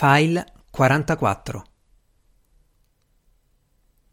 [0.00, 1.64] File 44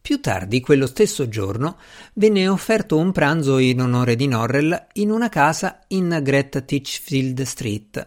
[0.02, 1.78] Più tardi, quello stesso giorno,
[2.14, 8.04] venne offerto un pranzo in onore di Norrell in una casa in Great Titchfield Street,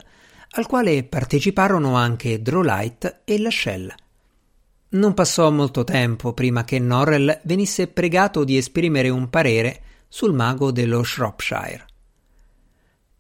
[0.57, 3.95] al quale parteciparono anche Drolight e Lashell.
[4.89, 10.73] Non passò molto tempo prima che Norrell venisse pregato di esprimere un parere sul mago
[10.73, 11.87] dello Shropshire.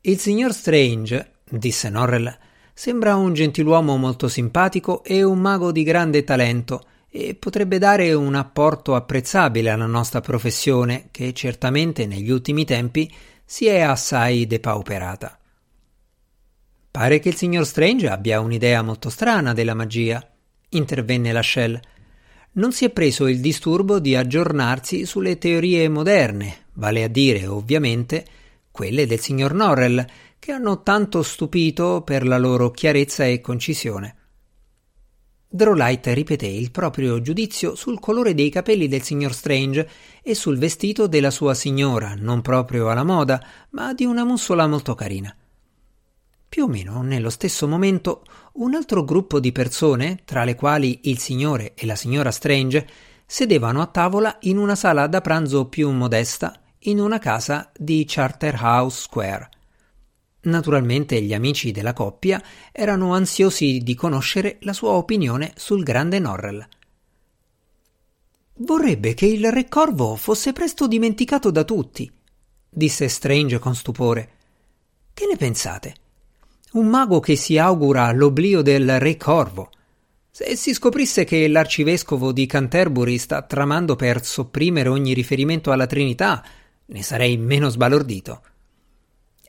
[0.01, 2.47] Il signor Strange, disse Norrell,
[2.79, 8.37] sembra un gentiluomo molto simpatico e un mago di grande talento e potrebbe dare un
[8.37, 13.13] apporto apprezzabile alla nostra professione che certamente negli ultimi tempi
[13.45, 15.37] si è assai depauperata.
[16.89, 20.25] Pare che il signor Strange abbia un'idea molto strana della magia
[20.69, 21.81] intervenne Lascelles.
[22.53, 28.25] Non si è preso il disturbo di aggiornarsi sulle teorie moderne, vale a dire, ovviamente,
[28.71, 30.07] quelle del signor Norrell,
[30.39, 34.17] che hanno tanto stupito per la loro chiarezza e concisione.
[35.51, 39.89] Drolight ripeté il proprio giudizio sul colore dei capelli del signor Strange
[40.23, 44.95] e sul vestito della sua signora, non proprio alla moda, ma di una mussola molto
[44.95, 45.35] carina.
[46.47, 51.19] Più o meno nello stesso momento un altro gruppo di persone, tra le quali il
[51.19, 52.87] signore e la signora Strange,
[53.25, 59.01] sedevano a tavola in una sala da pranzo più modesta in una casa di Charterhouse
[59.01, 59.49] Square.
[60.41, 66.67] Naturalmente gli amici della coppia erano ansiosi di conoscere la sua opinione sul grande Norrell.
[68.61, 72.11] Vorrebbe che il Re Corvo fosse presto dimenticato da tutti,
[72.69, 74.31] disse Strange con stupore.
[75.15, 75.95] Che ne pensate?
[76.73, 79.71] Un mago che si augura l'oblio del re Corvo.
[80.31, 86.45] Se si scoprisse che l'arcivescovo di Canterbury sta tramando per sopprimere ogni riferimento alla Trinità,
[86.85, 88.43] ne sarei meno sbalordito.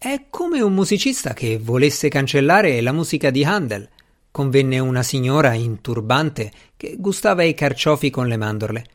[0.01, 3.89] È come un musicista che volesse cancellare la musica di Handel.
[4.31, 8.85] Convenne una signora in turbante che gustava i carciofi con le mandorle.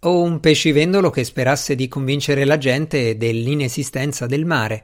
[0.00, 4.82] O un pescivendolo che sperasse di convincere la gente dell'inesistenza del mare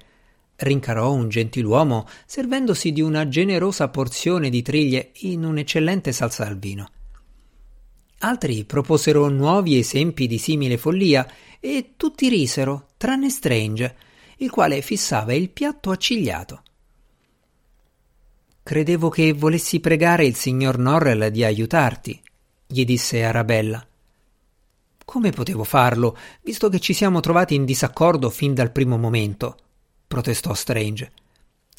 [0.55, 6.89] rincarò un gentiluomo servendosi di una generosa porzione di triglie in un'eccellente salsa al vino.
[8.19, 11.27] Altri proposero nuovi esempi di simile follia
[11.59, 13.97] e tutti risero, tranne Strange,
[14.45, 16.63] il quale fissava il piatto accigliato.
[18.63, 22.23] Credevo che volessi pregare il signor Norrell di aiutarti,
[22.67, 23.87] gli disse Arabella.
[25.05, 29.57] Come potevo farlo, visto che ci siamo trovati in disaccordo fin dal primo momento?
[30.07, 31.13] protestò Strange.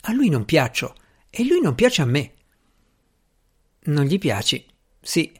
[0.02, 0.96] A lui non piaccio
[1.30, 2.34] e lui non piace a me.
[3.86, 4.66] Non gli piaci?
[5.02, 5.32] Sì,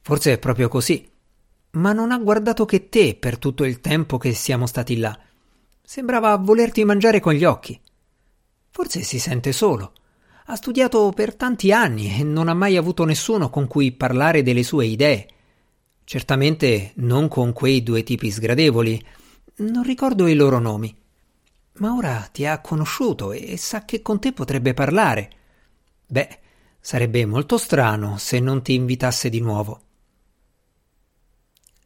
[0.00, 1.08] forse è proprio così.
[1.72, 5.18] Ma non ha guardato che te per tutto il tempo che siamo stati là.
[5.84, 7.78] Sembrava volerti mangiare con gli occhi.
[8.70, 9.92] Forse si sente solo.
[10.46, 14.62] Ha studiato per tanti anni e non ha mai avuto nessuno con cui parlare delle
[14.62, 15.28] sue idee.
[16.04, 19.04] Certamente non con quei due tipi sgradevoli.
[19.56, 21.02] Non ricordo i loro nomi
[21.74, 25.30] ma ora ti ha conosciuto e sa che con te potrebbe parlare.
[26.06, 26.38] Beh,
[26.78, 29.80] sarebbe molto strano se non ti invitasse di nuovo.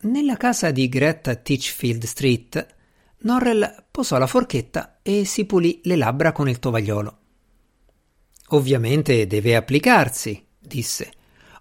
[0.00, 2.76] Nella casa di Greta Titchfield Street,
[3.20, 7.18] Norrell posò la forchetta e si pulì le labbra con il tovagliolo.
[8.48, 11.12] Ovviamente deve applicarsi, disse.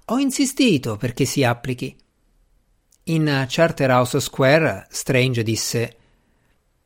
[0.05, 1.95] Ho insistito perché si applichi.
[3.03, 5.97] In Charterhouse Square, Strange disse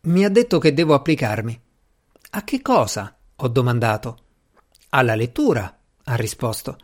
[0.03, 1.61] mi ha detto che devo applicarmi.
[2.31, 3.15] A che cosa?
[3.35, 4.17] ho domandato.
[4.89, 6.77] Alla lettura, ha risposto.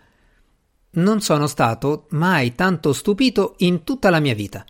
[0.91, 4.63] Non sono stato mai tanto stupito in tutta la mia vita.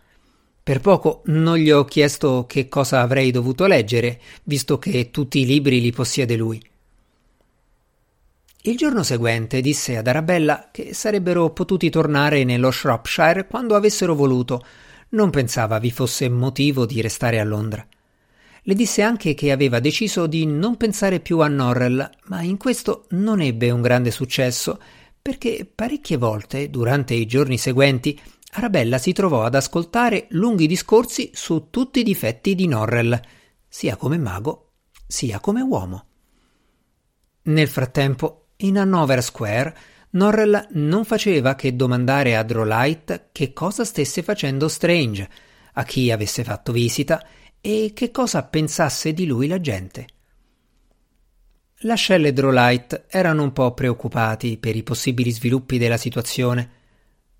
[0.67, 5.45] Per poco non gli ho chiesto che cosa avrei dovuto leggere, visto che tutti i
[5.45, 6.61] libri li possiede lui.
[8.63, 14.61] Il giorno seguente disse ad Arabella che sarebbero potuti tornare nello Shropshire quando avessero voluto.
[15.11, 17.88] Non pensava vi fosse motivo di restare a Londra.
[18.61, 23.05] Le disse anche che aveva deciso di non pensare più a Norrell, ma in questo
[23.11, 24.81] non ebbe un grande successo,
[25.22, 28.19] perché parecchie volte, durante i giorni seguenti,
[28.57, 33.19] Arabella si trovò ad ascoltare lunghi discorsi su tutti i difetti di Norrell,
[33.67, 34.71] sia come mago,
[35.05, 36.05] sia come uomo.
[37.43, 39.77] Nel frattempo, in Hanover Square,
[40.11, 45.29] Norrell non faceva che domandare a Drolight che cosa stesse facendo Strange,
[45.73, 47.23] a chi avesse fatto visita
[47.61, 50.07] e che cosa pensasse di lui la gente.
[51.81, 56.77] Lascelle e Drolight erano un po' preoccupati per i possibili sviluppi della situazione.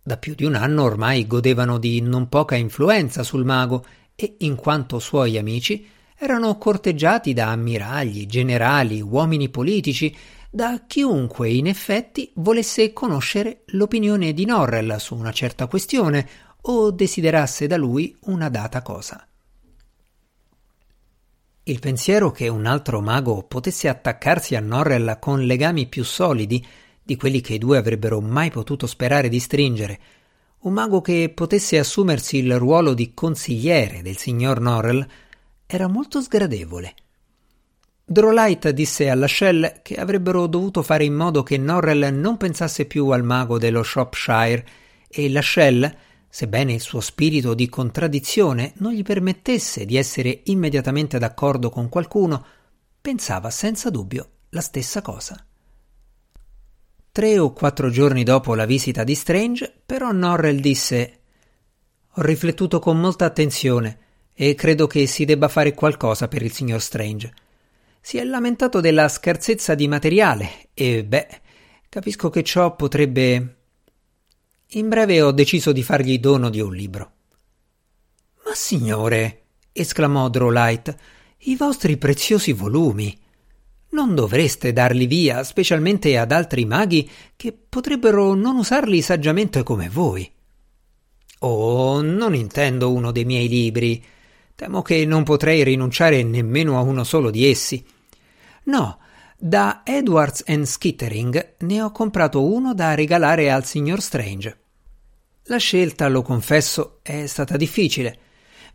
[0.08, 4.56] Da più di un anno ormai godevano di non poca influenza sul mago e, in
[4.56, 5.86] quanto suoi amici,
[6.18, 10.16] erano corteggiati da ammiragli, generali, uomini politici,
[10.50, 16.26] da chiunque in effetti volesse conoscere l'opinione di Norrell su una certa questione
[16.62, 19.28] o desiderasse da lui una data cosa.
[21.64, 26.66] Il pensiero che un altro mago potesse attaccarsi a Norrell con legami più solidi
[27.08, 30.00] di quelli che i due avrebbero mai potuto sperare di stringere,
[30.60, 35.08] un mago che potesse assumersi il ruolo di consigliere del signor Norrell,
[35.66, 36.94] era molto sgradevole.
[38.04, 43.08] Drolight disse alla Shell che avrebbero dovuto fare in modo che Norrell non pensasse più
[43.08, 44.66] al mago dello Shropshire
[45.08, 45.96] e la Shell,
[46.28, 52.46] sebbene il suo spirito di contraddizione non gli permettesse di essere immediatamente d'accordo con qualcuno,
[53.00, 55.47] pensava senza dubbio la stessa cosa.
[57.18, 61.20] Tre o quattro giorni dopo la visita di Strange, però Norrell disse
[62.12, 63.98] Ho riflettuto con molta attenzione
[64.36, 67.34] e credo che si debba fare qualcosa per il signor Strange.
[68.00, 71.42] Si è lamentato della scarsezza di materiale e, beh,
[71.90, 73.56] capisco che ciò potrebbe...
[74.74, 77.12] In breve ho deciso di fargli dono di un libro.
[78.46, 80.96] Ma signore, esclamò Drolight,
[81.46, 83.20] i vostri preziosi volumi.
[83.90, 90.30] Non dovreste darli via, specialmente ad altri maghi che potrebbero non usarli saggiamente come voi.
[91.40, 94.04] Oh, non intendo uno dei miei libri.
[94.56, 97.86] Temo che non potrei rinunciare nemmeno a uno solo di essi.
[98.64, 99.00] No,
[99.38, 104.58] da Edwards and Skittering ne ho comprato uno da regalare al signor Strange.
[105.44, 108.18] La scelta, lo confesso, è stata difficile.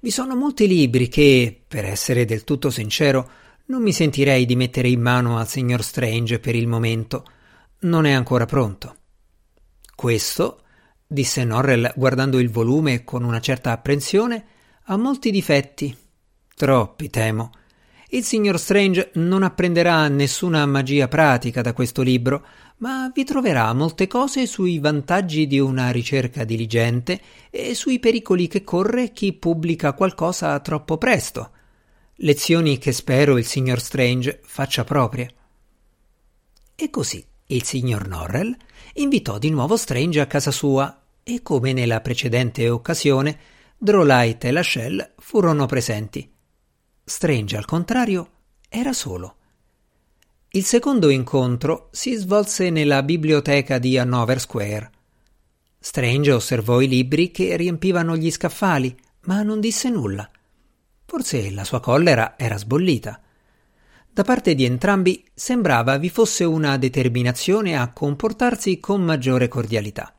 [0.01, 3.29] Vi sono molti libri che, per essere del tutto sincero,
[3.73, 7.25] non mi sentirei di mettere in mano al signor Strange per il momento.
[7.81, 8.97] Non è ancora pronto.
[9.97, 10.61] Questo,
[11.07, 14.45] disse Norrell guardando il volume con una certa apprensione,
[14.85, 15.97] ha molti difetti.
[16.55, 17.51] Troppi, temo.
[18.11, 22.45] Il signor Strange non apprenderà nessuna magia pratica da questo libro,
[22.77, 27.19] ma vi troverà molte cose sui vantaggi di una ricerca diligente
[27.49, 31.53] e sui pericoli che corre chi pubblica qualcosa troppo presto.
[32.17, 35.35] Lezioni che spero il signor Strange faccia proprie.
[36.75, 38.55] E così il signor Norrell
[38.95, 43.39] invitò di nuovo Strange a casa sua e come nella precedente occasione
[43.79, 46.31] Drolight e la Shell furono presenti.
[47.05, 48.31] Strange, al contrario,
[48.69, 49.37] era solo.
[50.51, 54.91] Il secondo incontro si svolse nella biblioteca di Hanover Square.
[55.81, 60.31] Strange osservò i libri che riempivano gli scaffali, ma non disse nulla.
[61.13, 63.21] Forse la sua collera era sbollita.
[64.11, 70.15] Da parte di entrambi sembrava vi fosse una determinazione a comportarsi con maggiore cordialità.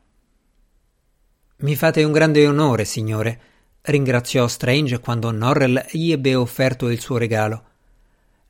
[1.56, 3.40] Mi fate un grande onore, signore,
[3.80, 7.64] ringraziò Strange quando Norrell gli ebbe offerto il suo regalo.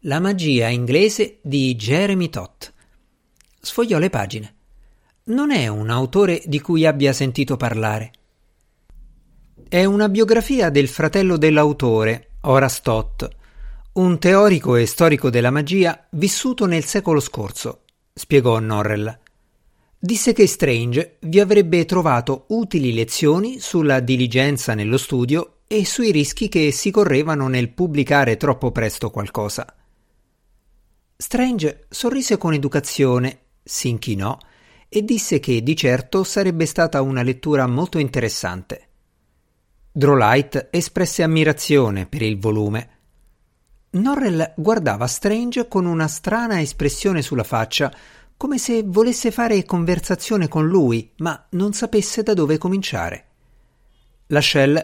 [0.01, 2.63] La magia inglese di Jeremy Todd.
[3.59, 4.55] Sfogliò le pagine.
[5.25, 8.13] Non è un autore di cui abbia sentito parlare.
[9.67, 13.25] È una biografia del fratello dell'autore, Horace Todd,
[13.95, 17.83] un teorico e storico della magia vissuto nel secolo scorso,
[18.13, 19.23] spiegò Norrell
[20.05, 26.49] disse che Strange vi avrebbe trovato utili lezioni sulla diligenza nello studio e sui rischi
[26.49, 29.67] che si correvano nel pubblicare troppo presto qualcosa.
[31.17, 34.37] Strange sorrise con educazione, si inchinò
[34.91, 38.89] e disse che di certo sarebbe stata una lettura molto interessante.
[39.97, 42.89] Drolight espresse ammirazione per il volume.
[43.91, 47.95] Norrell guardava Strange con una strana espressione sulla faccia,
[48.37, 53.25] come se volesse fare conversazione con lui, ma non sapesse da dove cominciare.
[54.27, 54.41] La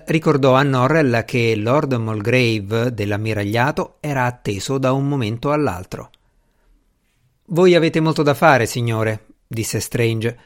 [0.06, 6.10] ricordò a Norrell che Lord Mulgrave dell'ammiragliato era atteso da un momento all'altro.
[7.46, 10.38] Voi avete molto da fare, signore, disse Strange.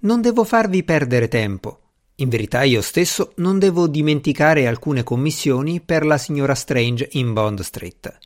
[0.00, 1.80] Non devo farvi perdere tempo.
[2.20, 7.60] In verità io stesso non devo dimenticare alcune commissioni per la signora Strange in Bond
[7.60, 8.18] Street.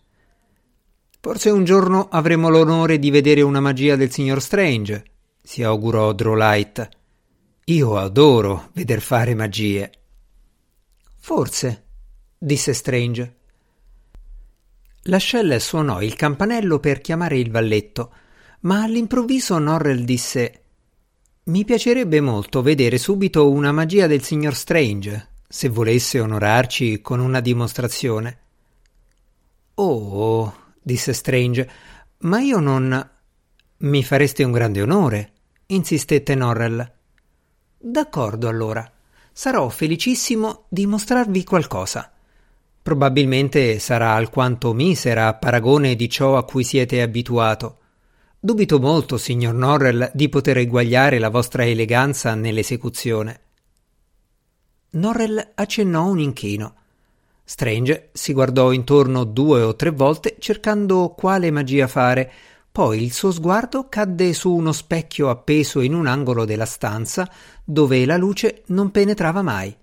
[1.21, 5.05] Forse un giorno avremo l'onore di vedere una magia del signor Strange,
[5.41, 6.89] si augurò Drolight.
[7.67, 9.93] Io adoro veder fare magie.
[11.17, 11.85] Forse,
[12.37, 13.37] disse Strange.
[15.03, 18.13] L'ascelle suonò il campanello per chiamare il valletto,
[18.63, 20.64] ma all'improvviso Norrell disse
[21.47, 27.41] Mi piacerebbe molto vedere subito una magia del signor Strange, se volesse onorarci con una
[27.41, 28.39] dimostrazione.
[29.75, 31.71] Oh, disse Strange,
[32.21, 33.11] ma io non.
[33.77, 35.33] Mi fareste un grande onore,
[35.67, 36.93] insistette Norrell.
[37.77, 38.91] D'accordo allora.
[39.31, 42.11] Sarò felicissimo di mostrarvi qualcosa.
[42.81, 47.81] Probabilmente sarà alquanto misera a paragone di ciò a cui siete abituato.
[48.45, 53.41] Dubito molto, signor Norrell, di poter eguagliare la vostra eleganza nell'esecuzione.
[54.91, 56.75] Norrell accennò un inchino.
[57.43, 62.31] Strange si guardò intorno due o tre volte cercando quale magia fare,
[62.71, 67.27] poi il suo sguardo cadde su uno specchio appeso in un angolo della stanza
[67.65, 69.75] dove la luce non penetrava mai.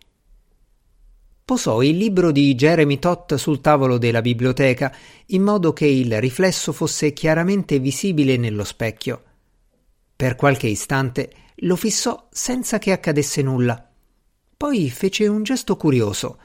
[1.51, 6.71] Posò il libro di Jeremy Todd sul tavolo della biblioteca in modo che il riflesso
[6.71, 9.21] fosse chiaramente visibile nello specchio.
[10.15, 13.85] Per qualche istante lo fissò senza che accadesse nulla.
[14.55, 16.37] Poi fece un gesto curioso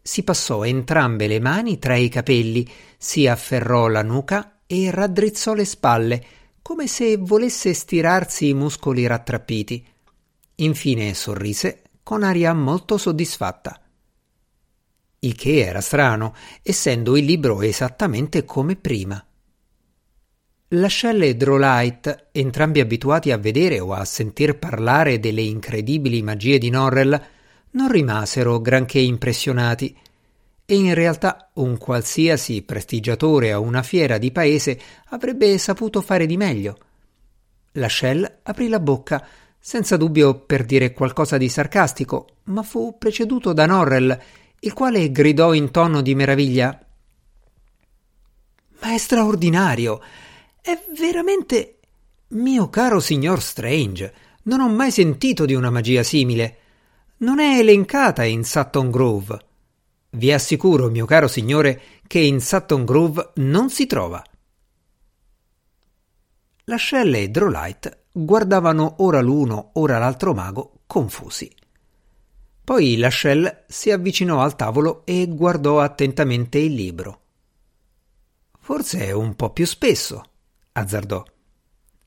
[0.00, 2.64] si passò entrambe le mani tra i capelli,
[2.96, 6.24] si afferrò la nuca e raddrizzò le spalle,
[6.62, 9.84] come se volesse stirarsi i muscoli rattrappiti.
[10.54, 13.81] Infine sorrise con aria molto soddisfatta.
[15.24, 19.24] Il che era strano, essendo il libro esattamente come prima.
[20.70, 26.70] Lascelle e Drolight, entrambi abituati a vedere o a sentir parlare delle incredibili magie di
[26.70, 27.22] Norrell,
[27.70, 29.96] non rimasero granché impressionati
[30.64, 36.36] e in realtà un qualsiasi prestigiatore a una fiera di paese avrebbe saputo fare di
[36.36, 36.78] meglio.
[37.74, 39.24] La Shell aprì la bocca,
[39.56, 44.20] senza dubbio per dire qualcosa di sarcastico, ma fu preceduto da Norrell,
[44.64, 46.78] il quale gridò in tono di meraviglia
[48.80, 50.00] Ma è straordinario!
[50.60, 51.78] È veramente.
[52.28, 54.14] Mio caro signor Strange,
[54.44, 56.58] non ho mai sentito di una magia simile
[57.22, 59.38] non è elencata in Sutton Grove.
[60.10, 64.22] Vi assicuro, mio caro signore, che in Sutton Grove non si trova.
[66.64, 71.50] Lascelle e Drolight guardavano ora l'uno, ora l'altro mago, confusi.
[72.64, 77.20] Poi Lascelle si avvicinò al tavolo e guardò attentamente il libro.
[78.60, 80.22] Forse un po' più spesso,
[80.72, 81.24] azzardò.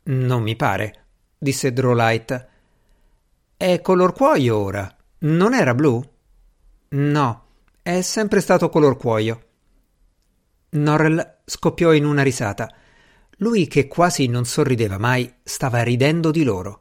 [0.03, 1.05] Non mi pare,
[1.37, 2.47] disse Drolight.
[3.57, 4.95] È color cuoio ora.
[5.19, 6.01] Non era blu?
[6.89, 7.45] No,
[7.81, 9.43] è sempre stato color cuoio.
[10.69, 12.73] Norrell scoppiò in una risata.
[13.37, 16.79] Lui, che quasi non sorrideva mai, stava ridendo di loro.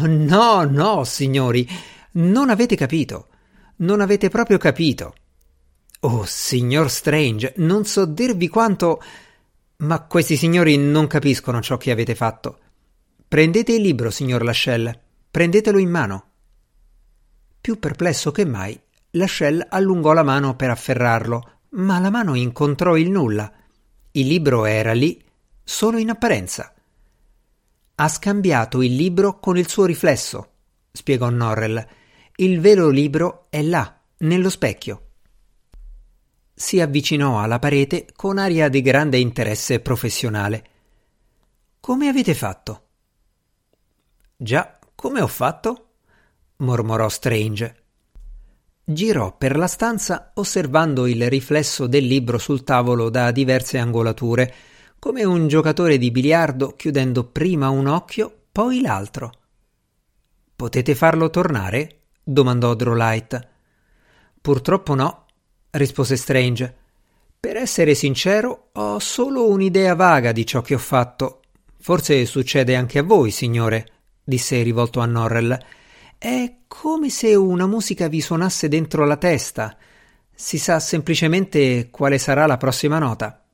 [0.00, 1.68] No, no, signori,
[2.16, 3.28] non avete capito.
[3.76, 5.14] Non avete proprio capito.
[6.00, 9.02] Oh, signor Strange, non so dirvi quanto.
[9.78, 12.58] Ma questi signori non capiscono ciò che avete fatto.
[13.28, 14.98] Prendete il libro, signor Lascelle.
[15.30, 16.24] Prendetelo in mano.
[17.60, 18.80] Più perplesso che mai,
[19.10, 23.52] Lascelle allungò la mano per afferrarlo, ma la mano incontrò il nulla.
[24.12, 25.22] Il libro era lì,
[25.62, 26.72] solo in apparenza.
[27.96, 30.50] Ha scambiato il libro con il suo riflesso,
[30.92, 31.86] spiegò Norrell.
[32.38, 35.04] Il vero libro è là, nello specchio.
[36.52, 40.64] Si avvicinò alla parete con aria di grande interesse professionale.
[41.80, 42.88] Come avete fatto?
[44.36, 45.92] Già, come ho fatto?
[46.56, 47.84] mormorò Strange.
[48.84, 54.54] Girò per la stanza osservando il riflesso del libro sul tavolo da diverse angolature,
[54.98, 59.32] come un giocatore di biliardo chiudendo prima un occhio, poi l'altro.
[60.54, 62.00] Potete farlo tornare?
[62.28, 63.48] Domandò Drolight.
[64.40, 65.26] Purtroppo no,
[65.70, 66.76] rispose Strange.
[67.38, 71.42] Per essere sincero, ho solo un'idea vaga di ciò che ho fatto.
[71.78, 73.86] Forse succede anche a voi, signore,
[74.24, 75.56] disse rivolto a Norrell.
[76.18, 79.76] È come se una musica vi suonasse dentro la testa.
[80.34, 83.44] Si sa semplicemente quale sarà la prossima nota.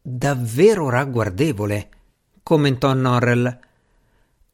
[0.00, 1.88] Davvero ragguardevole,
[2.42, 3.58] commentò Norrell.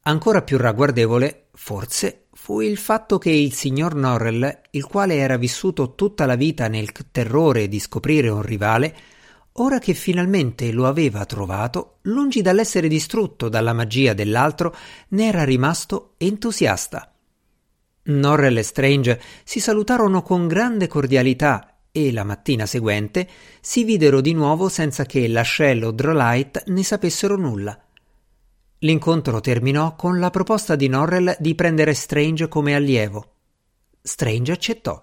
[0.01, 5.93] Ancora più ragguardevole, forse, fu il fatto che il signor Norrell, il quale era vissuto
[5.93, 8.95] tutta la vita nel terrore di scoprire un rivale,
[9.57, 14.75] ora che finalmente lo aveva trovato, lungi dall'essere distrutto dalla magia dell'altro,
[15.09, 17.13] ne era rimasto entusiasta.
[18.05, 23.29] Norrell e Strange si salutarono con grande cordialità e la mattina seguente
[23.61, 27.79] si videro di nuovo senza che Lascelle o Drolight ne sapessero nulla.
[28.79, 33.33] L'incontro terminò con la proposta di Norrell di prendere Strange come allievo.
[34.01, 35.01] Strange accettò.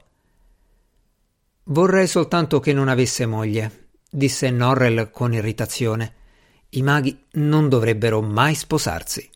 [1.65, 6.15] Vorrei soltanto che non avesse moglie, disse Norrell con irritazione.
[6.71, 9.29] I maghi non dovrebbero mai sposarsi.